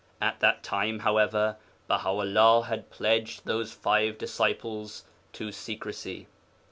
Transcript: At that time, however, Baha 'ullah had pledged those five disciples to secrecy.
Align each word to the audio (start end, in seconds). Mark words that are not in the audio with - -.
At 0.19 0.39
that 0.39 0.63
time, 0.63 1.01
however, 1.01 1.57
Baha 1.87 2.09
'ullah 2.09 2.63
had 2.63 2.89
pledged 2.89 3.45
those 3.45 3.71
five 3.71 4.17
disciples 4.17 5.03
to 5.33 5.51
secrecy. 5.51 6.25